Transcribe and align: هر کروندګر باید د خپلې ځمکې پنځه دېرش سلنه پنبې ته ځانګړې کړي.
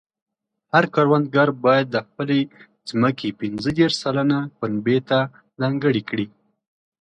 هر 0.73 0.83
کروندګر 0.95 1.49
باید 1.65 1.87
د 1.91 1.97
خپلې 2.07 2.39
ځمکې 2.89 3.29
پنځه 3.41 3.69
دېرش 3.77 3.95
سلنه 4.03 4.37
پنبې 4.59 4.97
ته 5.09 5.19
ځانګړې 5.59 6.01
کړي. 6.09 6.27